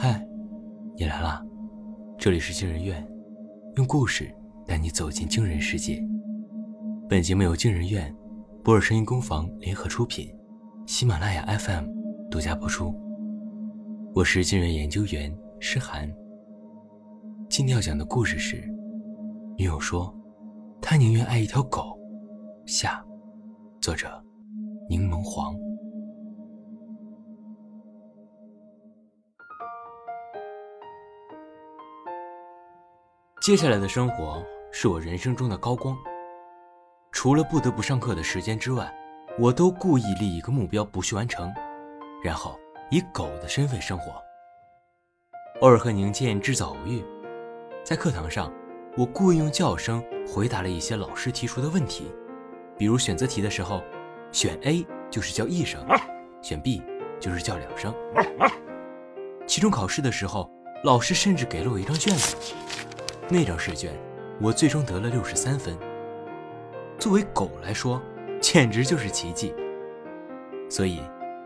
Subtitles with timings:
[0.00, 0.24] 嗨，
[0.96, 1.44] 你来啦！
[2.16, 3.04] 这里是惊人院，
[3.74, 4.32] 用故事
[4.64, 6.00] 带你走进惊人世界。
[7.08, 8.14] 本节目由惊人院、
[8.62, 10.32] 博尔声音工坊联合出品，
[10.86, 11.86] 喜马拉雅 FM
[12.30, 12.94] 独家播出。
[14.14, 16.08] 我是惊人研究员诗涵。
[17.50, 18.72] 今天要讲的故事是：
[19.56, 20.16] 女友说，
[20.80, 21.98] 她宁愿爱一条狗。
[22.66, 23.04] 下，
[23.80, 24.08] 作者：
[24.88, 25.56] 柠檬黄。
[33.48, 35.96] 接下来的生活是我人生中的高光。
[37.10, 38.94] 除了不得不上课的时间之外，
[39.38, 41.50] 我都故意立一个目标不去完成，
[42.22, 44.12] 然后以狗的身份生活。
[45.62, 47.02] 偶尔和宁倩制造偶遇，
[47.82, 48.52] 在课堂上，
[48.98, 52.12] 我故意用叫声回答了一些老师提出的问题，
[52.76, 53.82] 比如选择题的时候，
[54.30, 55.82] 选 A 就是叫一声，
[56.42, 56.82] 选 B
[57.18, 57.94] 就是叫两声。
[59.46, 60.50] 期中考试的时候，
[60.84, 62.36] 老师甚至给了我一张卷子。
[63.30, 63.92] 那张试卷，
[64.40, 65.76] 我最终得了六十三分。
[66.98, 68.00] 作为狗来说，
[68.40, 69.54] 简直就是奇迹。
[70.70, 71.02] 所以，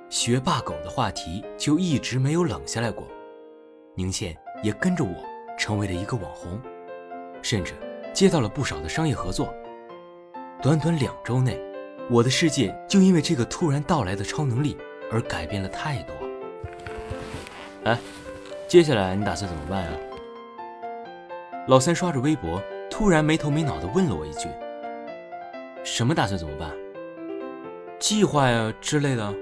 [0.09, 3.05] 学霸狗的话题就一直没有冷下来过。
[3.97, 5.25] 宁倩也跟着我
[5.59, 6.61] 成为了一个网红，
[7.43, 7.75] 甚至
[8.13, 9.53] 接到了不少的商业合作。
[10.63, 11.61] 短短两周内，
[12.09, 14.77] 我的世界就因为这个突然到来的超能力
[15.11, 16.15] 而改变了太多。
[17.85, 17.99] 哎，
[18.69, 19.93] 接下来你打算怎么办啊？
[21.69, 22.61] 老三刷着微博，
[22.91, 24.49] 突然没头没脑的问了我一句
[25.85, 26.73] ：“什么打算怎么办？
[28.01, 29.33] 计划呀之类的？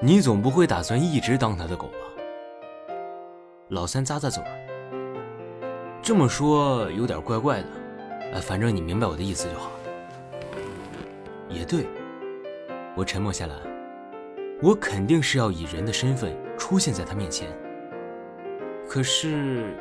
[0.00, 2.94] 你总不会打算一直当他的狗吧？”
[3.70, 4.42] 老三咂咂嘴，
[6.02, 7.68] 这么说有点怪怪的。
[8.34, 9.70] 哎，反正你明白我的意思就好。
[11.48, 11.86] 也对，
[12.96, 13.54] 我沉默下来。
[14.60, 17.46] 我肯定是要以人的身份出现在他面前。
[18.88, 19.72] 可是。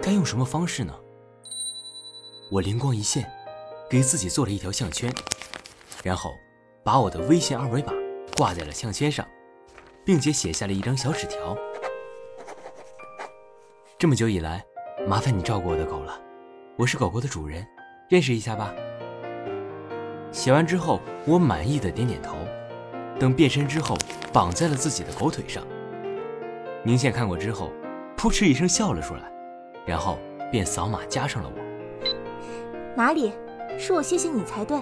[0.00, 0.94] 该用什么方式呢？
[2.50, 3.30] 我灵光一现，
[3.88, 5.12] 给自己做了一条项圈，
[6.02, 6.34] 然后
[6.84, 7.92] 把我的微信二维码
[8.36, 9.26] 挂在了项圈上，
[10.04, 11.56] 并且写下了一张小纸条。
[13.98, 14.64] 这么久以来，
[15.06, 16.20] 麻烦你照顾我的狗了，
[16.76, 17.66] 我是狗狗的主人，
[18.08, 18.74] 认识一下吧。
[20.32, 22.36] 写完之后，我满意的点点头，
[23.18, 23.96] 等变身之后，
[24.32, 25.64] 绑在了自己的狗腿上。
[26.84, 27.70] 宁宪看过之后，
[28.16, 29.31] 扑哧一声笑了出来。
[29.86, 30.18] 然后
[30.50, 31.62] 便扫码加上了我。
[32.94, 33.32] 哪里，
[33.78, 34.78] 是我谢谢你才对，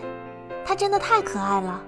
[0.64, 1.82] 他真的太可爱了。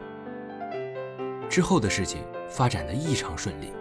[1.48, 3.72] 之后的事情发展的异常顺利，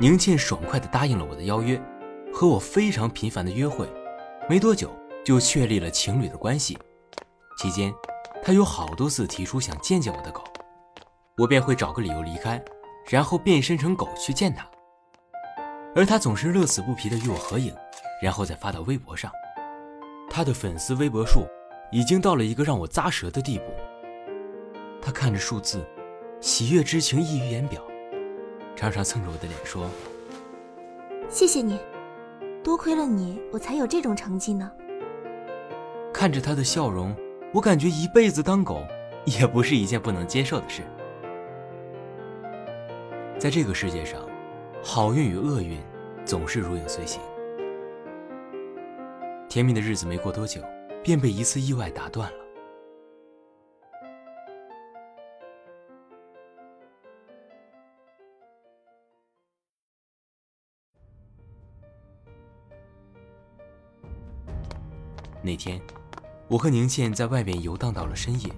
[0.00, 1.80] 宁倩爽快的答应了我的邀约，
[2.32, 3.86] 和我非常频繁的约会，
[4.48, 4.90] 没多久
[5.24, 6.76] 就确立了情侣的关系。
[7.58, 7.92] 期间，
[8.42, 10.42] 她有好多次提出想见见我的狗，
[11.36, 12.60] 我便会找个理由离开，
[13.08, 14.66] 然后变身成狗去见她，
[15.94, 17.72] 而她总是乐此不疲的与我合影。
[18.20, 19.30] 然后再发到微博上，
[20.30, 21.46] 他的粉丝微博数
[21.90, 23.64] 已经到了一个让我咂舌的地步。
[25.00, 25.84] 他看着数字，
[26.40, 27.82] 喜悦之情溢于言表，
[28.74, 29.88] 常常蹭着我的脸说
[31.30, 31.78] ：“谢谢你，
[32.62, 34.70] 多亏了你，我才有这种成绩呢。”
[36.12, 37.14] 看着他的笑容，
[37.54, 38.82] 我感觉一辈子当狗
[39.24, 40.82] 也不是一件不能接受的事。
[43.38, 44.20] 在这个世界上，
[44.82, 45.80] 好运与厄运
[46.24, 47.20] 总是如影随形。
[49.48, 50.62] 甜蜜的日子没过多久，
[51.02, 52.38] 便被一次意外打断了。
[65.40, 65.80] 那天，
[66.46, 68.52] 我和宁倩在外面游荡到了深夜，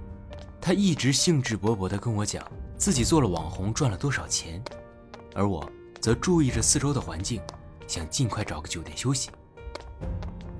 [0.60, 2.44] 她一直兴致勃勃地跟我讲
[2.76, 4.60] 自己做了网红赚了多少钱，
[5.36, 7.40] 而我则注意着四周的环境，
[7.86, 9.30] 想尽快找个酒店休息。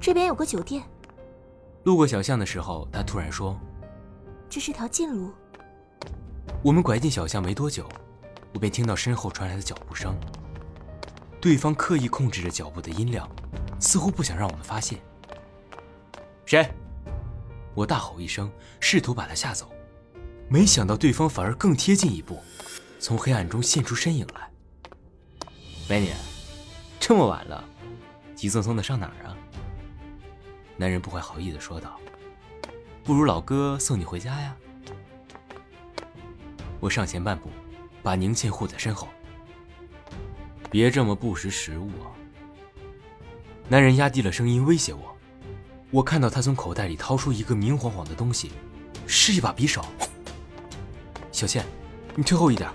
[0.01, 0.83] 这边有个酒店。
[1.85, 3.59] 路过小巷的时候，他突然说
[4.49, 5.31] ：“这是条近路。”
[6.65, 7.87] 我们拐进小巷没多久，
[8.55, 10.19] 我便听到身后传来的脚步声。
[11.41, 13.29] 对方刻意控制着脚步的音量，
[13.79, 14.99] 似乎不想让我们发现。
[16.45, 16.71] 谁？
[17.75, 18.51] 我大吼一声，
[18.81, 19.71] 试图把他吓走，
[20.49, 22.39] 没想到对方反而更贴近一步，
[22.99, 24.51] 从黑暗中现出身影来。
[25.89, 26.11] 美女，
[26.99, 27.65] 这么晚了，
[28.35, 29.37] 急匆匆的上哪儿啊？
[30.81, 32.01] 男人不怀好意的说道
[33.05, 34.57] ：“不如老哥送你回家呀。”
[36.81, 37.51] 我上前半步，
[38.03, 39.07] 把宁倩护在身后。
[40.71, 42.09] 别这么不识时务啊！
[43.69, 45.15] 男人压低了声音威胁我。
[45.91, 48.51] 我看到他从口袋里掏出一个明晃晃的东西，
[49.07, 49.85] 是一把匕首。
[51.31, 51.63] 小倩，
[52.15, 52.71] 你退后一点。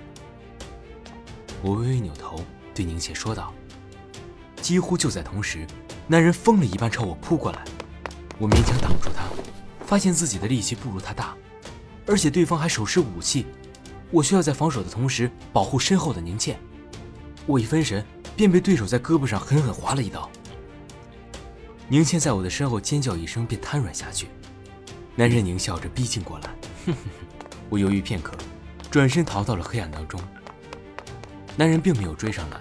[1.64, 2.40] 我微微扭头
[2.72, 3.52] 对宁倩说道
[4.62, 5.66] ：“几乎就在同时，
[6.06, 7.66] 男人疯了一般朝我扑过来，
[8.38, 9.24] 我勉强挡住他，
[9.86, 11.36] 发现自己的力气不如他大，
[12.06, 13.46] 而且对方还手持武器，
[14.12, 16.60] 我需要在防守的同时保护身后的宁倩。
[17.46, 18.06] 我一分神，
[18.36, 20.30] 便被对手在胳膊上狠狠划了一刀。
[21.88, 24.28] 宁倩在我的身后尖叫一声，便瘫软下去。
[25.16, 26.50] 男人狞笑着逼近过来，
[26.86, 27.58] 哼哼哼！
[27.70, 28.34] 我犹豫片刻，
[28.92, 30.20] 转身逃到了黑暗当中。
[31.56, 32.60] 男人并没有追上来，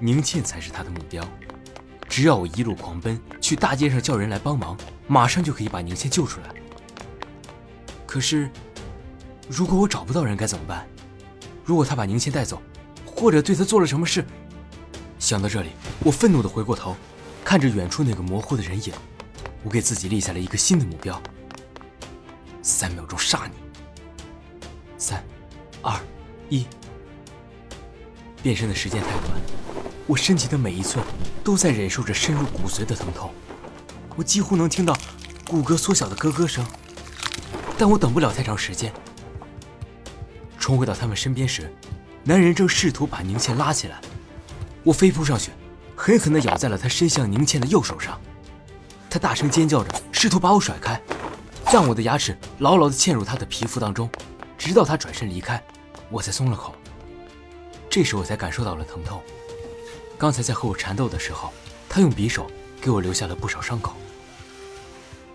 [0.00, 1.22] 宁倩才是他的目标。
[2.08, 4.76] 只要我一路狂奔，去大街上叫人来帮忙，
[5.06, 6.54] 马上就可以把宁倩救出来。
[8.06, 8.50] 可是，
[9.48, 10.86] 如果我找不到人该怎么办？
[11.64, 12.62] 如果他把宁倩带走，
[13.04, 14.24] 或者对他做了什么事？
[15.18, 15.70] 想到这里，
[16.00, 16.96] 我愤怒地回过头，
[17.44, 18.92] 看着远处那个模糊的人影，
[19.62, 21.20] 我给自己立下了一个新的目标：
[22.62, 23.52] 三秒钟杀你。
[24.96, 25.22] 三、
[25.82, 25.94] 二、
[26.48, 26.66] 一。
[28.48, 29.38] 变身的时间太短，
[30.06, 31.04] 我身体的每一寸
[31.44, 33.30] 都在忍受着深入骨髓的疼痛，
[34.16, 34.96] 我几乎能听到
[35.46, 36.64] 骨骼缩小的咯咯声。
[37.76, 38.90] 但我等不了太长时间。
[40.58, 41.70] 冲回到他们身边时，
[42.24, 44.00] 男人正试图把宁倩拉起来，
[44.82, 45.50] 我飞扑上去，
[45.94, 48.18] 狠狠地咬在了他伸向宁倩的右手上。
[49.10, 50.98] 他大声尖叫着，试图把我甩开，
[51.70, 54.08] 让我的牙齿牢牢地嵌入他的皮肤当中，
[54.56, 55.62] 直到他转身离开，
[56.08, 56.74] 我才松了口。
[57.98, 59.20] 这时我才感受到了疼痛。
[60.16, 61.52] 刚才在和我缠斗的时候，
[61.88, 62.48] 他用匕首
[62.80, 63.96] 给我留下了不少伤口。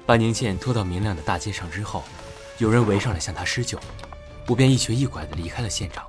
[0.05, 2.05] 把宁倩拖到明亮的大街上之后，
[2.59, 3.77] 有人围上来向他施救，
[4.47, 6.07] 我便一瘸一拐地离开了现场。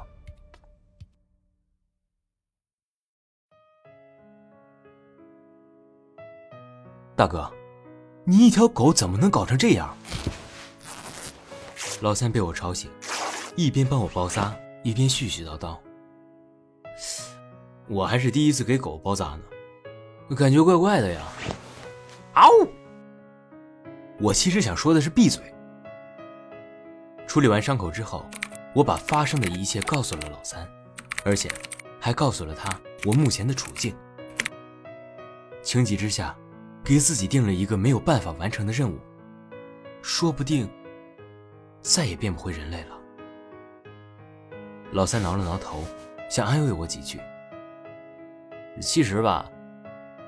[7.16, 7.52] 大哥，
[8.22, 9.92] 你一条狗怎么能搞成这样？
[12.00, 12.88] 老三被我吵醒，
[13.56, 15.76] 一边帮我包扎，一边絮絮叨叨。
[17.86, 19.26] 我还是第一次给狗包扎
[20.28, 21.22] 呢，感觉怪怪的呀！
[22.32, 22.48] 嗷！
[24.18, 25.42] 我其实想说的是闭嘴。
[27.26, 28.24] 处理完伤口之后，
[28.74, 30.66] 我把发生的一切告诉了老三，
[31.24, 31.50] 而且
[32.00, 32.70] 还告诉了他
[33.04, 33.94] 我目前的处境。
[35.62, 36.34] 情急之下，
[36.82, 38.98] 给自己定了一个没有办法完成的任务，
[40.00, 40.70] 说不定
[41.82, 42.98] 再也变不回人类了。
[44.92, 45.84] 老三挠了挠头，
[46.30, 47.20] 想安慰我几句。
[48.80, 49.50] 其实吧，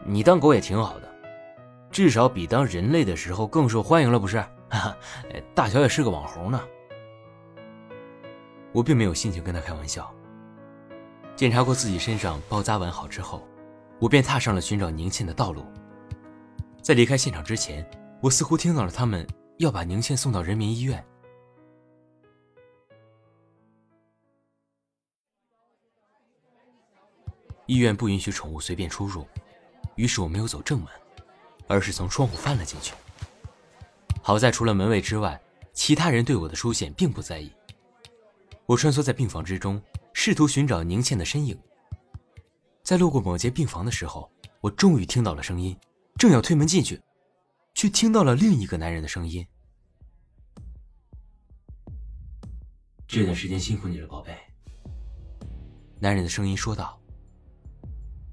[0.04, 1.08] 你当狗也挺好的，
[1.90, 4.38] 至少比当人类的时候更受欢迎了，不是？
[4.68, 4.96] 哈哈，
[5.54, 6.60] 大小也是个网红呢。
[8.72, 10.12] 我并没有心情跟他开玩笑。
[11.34, 13.46] 检查过自己身上包扎完好之后，
[13.98, 15.64] 我便踏上了寻找宁倩的道路。
[16.82, 17.88] 在离开现场之前，
[18.20, 19.26] 我似乎听到了他们
[19.58, 21.04] 要把宁倩送到人民医院。
[27.66, 29.26] 医院不允许宠物随便出入，
[29.96, 30.88] 于是我没有走正门，
[31.66, 32.94] 而是从窗户翻了进去。
[34.22, 35.40] 好在除了门卫之外，
[35.72, 37.52] 其他人对我的出现并不在意。
[38.66, 39.80] 我穿梭在病房之中，
[40.12, 41.58] 试图寻找宁倩的身影。
[42.82, 44.30] 在路过某间病房的时候，
[44.60, 45.76] 我终于听到了声音，
[46.16, 47.00] 正要推门进去，
[47.74, 49.46] 却听到了另一个男人的声音
[53.06, 54.36] ：“这段时间辛苦你了，宝贝。”
[55.98, 56.98] 男人的声音说道。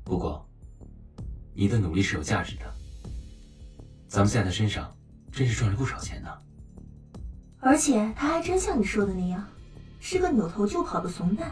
[0.03, 0.45] 不过，
[1.53, 2.65] 你的努力是有价值的。
[4.07, 4.93] 咱们在他身上
[5.31, 6.29] 真是赚了不少钱呢。
[7.59, 9.47] 而且他还真像你说的那样，
[9.99, 11.51] 是个扭头就跑的怂蛋。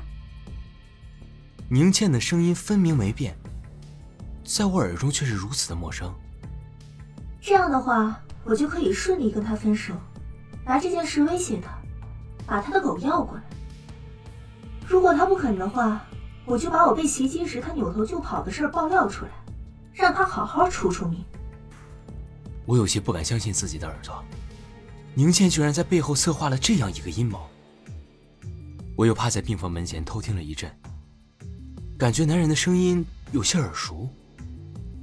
[1.70, 3.34] 宁倩的声音分明没变，
[4.44, 6.14] 在我耳中却是如此的陌生。
[7.40, 9.96] 这样的话，我就可以顺利跟他分手，
[10.66, 11.72] 拿这件事威胁他，
[12.46, 13.44] 把他的狗要过来。
[14.86, 16.06] 如果他不肯的话。
[16.46, 19.32] 我就把我被袭击时他扭头就跑的事爆料出来，
[19.94, 21.24] 让他好好出出名。
[22.66, 24.24] 我有些不敢相信自己的耳朵，
[25.14, 27.48] 宁倩居然在背后策划了这样一个阴谋。
[28.96, 30.72] 我又趴在病房门前偷听了一阵，
[31.98, 34.10] 感觉男人的声音有些耳熟，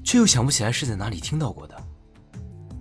[0.05, 1.83] 却又想不起来是在哪里听到过的。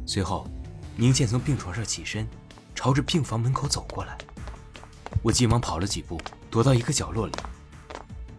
[0.06, 0.48] 随后，
[0.96, 2.28] 宁倩从病床上起身，
[2.76, 4.18] 朝着病房门口走过来。
[5.24, 7.34] 我急忙跑了几步，躲到一个角落里。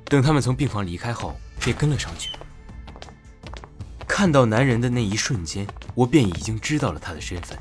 [0.08, 2.30] 等他们从病房离开后，便跟了上去。
[4.06, 7.56] 看到男人的那一瞬间，我便已经知道了他的身份，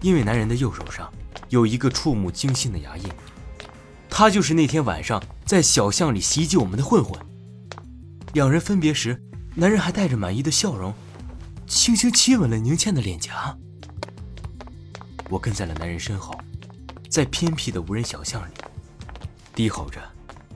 [0.00, 1.12] 因为男人的右手上
[1.48, 3.04] 有一个触目惊心的牙印，
[4.08, 7.20] 他就是那天晚上在小巷里袭击我们的混混。
[8.34, 9.20] 两人分别时，
[9.56, 10.94] 男人还带着满意的笑容，
[11.66, 13.56] 轻轻亲吻了宁倩的脸颊。
[15.28, 16.38] 我跟在了男人身后，
[17.10, 18.52] 在偏僻的无人小巷里。
[19.58, 20.00] 低吼着，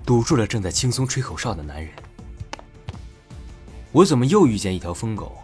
[0.06, 1.92] 堵住了正在轻松吹口哨的男人。
[3.90, 5.38] 我怎么又遇见一条疯狗？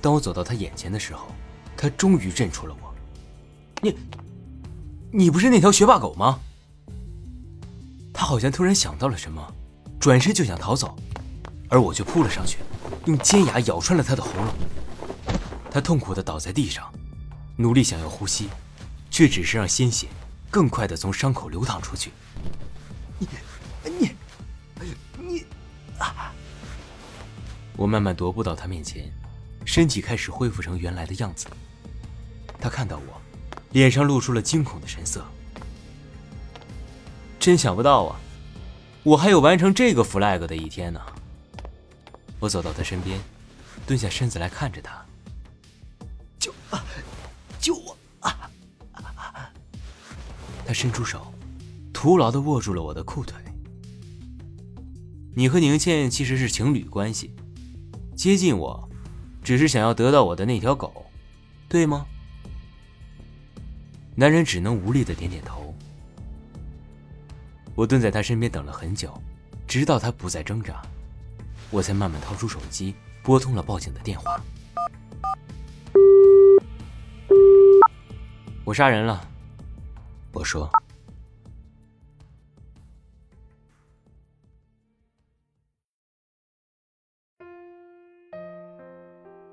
[0.00, 1.26] 当我走到他眼前的时候，
[1.76, 2.94] 他终于认出了我。
[3.82, 3.94] 你，
[5.12, 6.40] 你不是那条学霸狗吗？
[8.14, 9.54] 他好像突然想到了什么，
[10.00, 10.96] 转身就想逃走，
[11.68, 12.60] 而我却扑了上去，
[13.04, 15.36] 用尖牙咬穿了他的喉咙。
[15.70, 16.90] 他痛苦的倒在地上，
[17.56, 18.48] 努力想要呼吸，
[19.10, 20.06] 却只是让鲜血
[20.56, 22.10] 更快的从伤口流淌出去。
[23.18, 23.28] 你，
[23.84, 24.10] 你，
[25.18, 25.44] 你，
[25.98, 26.32] 啊！
[27.76, 29.12] 我慢慢踱步到他面前，
[29.66, 31.46] 身体开始恢复成原来的样子。
[32.58, 33.20] 他看到我，
[33.72, 35.22] 脸上露出了惊恐的神色。
[37.38, 38.16] 真想不到啊，
[39.02, 40.98] 我还有完成这个 flag 的一天呢。
[42.40, 43.20] 我走到他身边，
[43.86, 45.04] 蹲下身子来看着他。
[50.76, 51.32] 伸出手，
[51.90, 53.34] 徒劳的握住了我的裤腿。
[55.34, 57.34] 你和宁倩其实是情侣关系，
[58.14, 58.86] 接近我，
[59.42, 61.06] 只是想要得到我的那条狗，
[61.66, 62.04] 对吗？
[64.14, 65.74] 男人只能无力的点点头。
[67.74, 69.18] 我蹲在他身边等了很久，
[69.66, 70.82] 直到他不再挣扎，
[71.70, 74.38] 我才慢慢掏出手机，拨通了报警的电话。
[78.62, 79.26] 我杀人了，
[80.36, 80.70] 我说。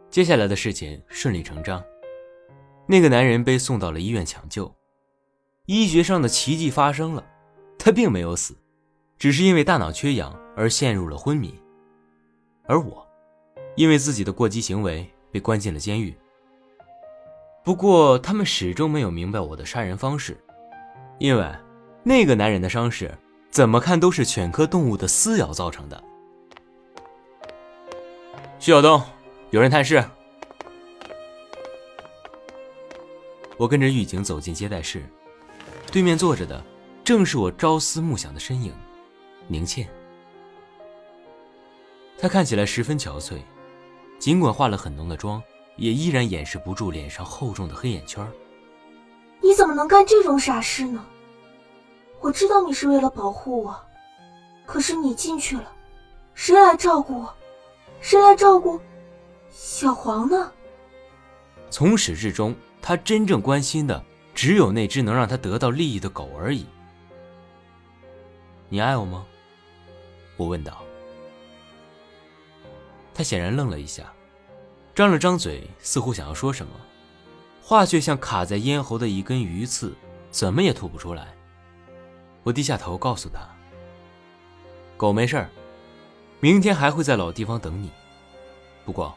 [0.09, 1.81] 接下来的事情顺理成章，
[2.85, 4.71] 那个男人被送到了医院抢救，
[5.67, 7.25] 医学上的奇迹发生了。
[7.79, 8.55] 他并没有死，
[9.17, 11.57] 只是因为大脑缺氧而陷入了昏迷。
[12.65, 13.07] 而我，
[13.75, 16.15] 因为自己的过激行为被关进了监狱。
[17.63, 20.37] 不过，他们始终没有明白我的杀人方式，
[21.19, 21.49] 因为
[22.03, 23.11] 那个男人的伤势
[23.49, 26.03] 怎么看都是犬科动物的撕咬造成的。
[28.59, 29.01] 徐晓东，
[29.51, 30.03] 有人探视。
[33.57, 35.03] 我跟着狱警走进接待室，
[35.91, 36.63] 对面坐着的。
[37.03, 38.73] 正是我朝思暮想的身影，
[39.47, 39.87] 宁倩。
[42.17, 43.39] 她看起来十分憔悴，
[44.17, 45.43] 尽管化了很浓的妆，
[45.75, 48.25] 也依然掩饰不住脸上厚重的黑眼圈。
[49.43, 51.05] 你怎么能干这种傻事呢？
[52.21, 53.77] 我知道你是为了保护我，
[54.65, 55.69] 可是你进去了，
[56.33, 57.33] 谁来照顾我？
[57.99, 58.79] 谁来照顾
[59.51, 60.49] 小黄呢？
[61.69, 64.01] 从始至终，他真正关心的
[64.33, 66.65] 只有那只能让他得到利益的狗而已。
[68.69, 69.25] 你爱我吗？
[70.37, 70.81] 我问道。
[73.13, 74.11] 他显然愣了一下，
[74.95, 76.71] 张了张嘴，似乎想要说什么，
[77.65, 79.95] 话却像卡在咽喉的一根鱼刺，
[80.29, 81.33] 怎么也吐不出来。
[82.43, 83.39] 我低下头告诉他
[84.97, 85.49] ：“狗没事儿，
[86.41, 87.89] 明天还会在老地方等你。
[88.83, 89.15] 不过，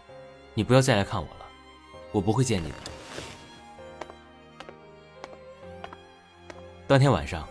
[0.55, 1.47] 你不要再来看我了，
[2.13, 2.77] 我不会见你的。”
[6.87, 7.47] 当天晚上。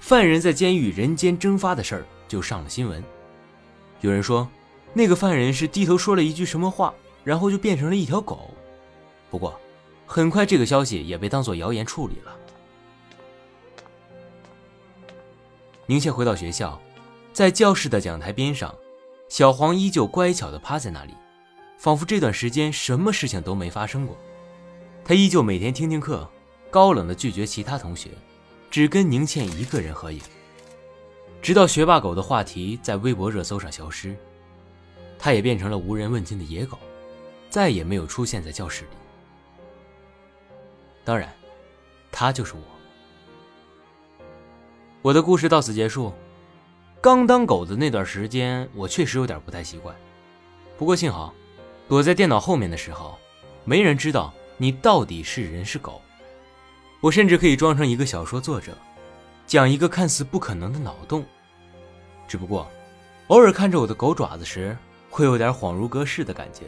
[0.00, 3.00] 犯人在监狱人间蒸发的事儿就上了新闻。
[4.00, 4.48] 有人说，
[4.92, 8.50] 那个犯人是低头说了一句什么话，然后就变成了一条狗。
[9.30, 9.58] 不过，
[10.12, 12.36] 很快这个消息也被当作谣言处理了。
[15.86, 16.78] 宁倩回到学校，
[17.32, 18.74] 在教室的讲台边上，
[19.30, 21.14] 小黄依旧乖巧地趴在那里，
[21.78, 24.14] 仿佛这段时间什么事情都没发生过。
[25.02, 26.28] 他依旧每天听听课，
[26.70, 28.10] 高冷地拒绝其他同学。
[28.70, 30.20] 只跟宁倩一个人合影，
[31.40, 34.14] 直到学霸狗的话题在微博热搜上消失，
[35.18, 36.78] 他也变成了无人问津的野狗，
[37.48, 38.90] 再也没有出现在教室里。
[41.04, 41.32] 当然，
[42.10, 42.60] 他就是我。
[45.02, 46.12] 我的故事到此结束。
[47.00, 49.92] 刚当狗的那段时间，我确实有点不太习惯，
[50.78, 51.34] 不过幸好，
[51.88, 53.18] 躲在电脑后面的时候，
[53.64, 56.00] 没人知道你到底是人是狗。
[57.00, 58.78] 我甚至可以装成一个小说作者，
[59.44, 61.24] 讲一个看似不可能的脑洞。
[62.28, 62.70] 只不过，
[63.26, 64.76] 偶尔看着我的狗爪子时，
[65.10, 66.66] 会有点恍如隔世的感觉。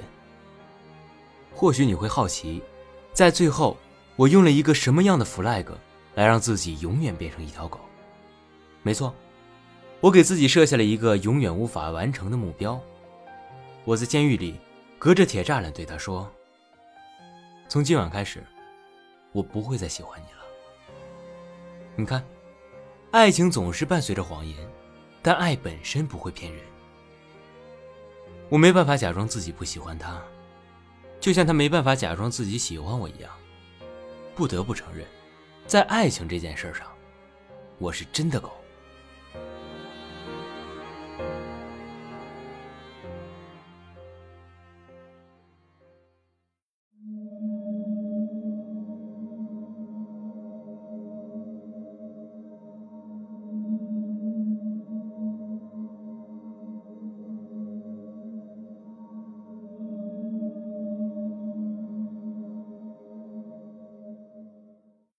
[1.55, 2.61] 或许你会好奇，
[3.13, 3.77] 在最后，
[4.17, 5.67] 我用了一个什么样的 flag
[6.15, 7.81] 来让自己永远变成一条狗？
[8.83, 9.15] 没错，
[10.01, 12.81] 我给自己设下了一个永远无法完成的目标。
[13.85, 14.59] 我在监狱里，
[14.99, 16.31] 隔着铁栅栏对他说
[17.69, 18.43] ：“从今晚开始。”
[19.33, 20.45] 我不会再喜欢你了。
[21.97, 22.25] 你看，
[23.11, 24.57] 爱情总是伴随着谎言，
[25.21, 26.63] 但爱本身不会骗人。
[28.49, 30.23] 我没办法假装自己不喜欢他，
[31.19, 33.31] 就像他没办法假装自己喜欢我一样。
[34.35, 35.07] 不得不承认，
[35.67, 36.87] 在爱情这件事上，
[37.79, 38.64] 我是真的狗。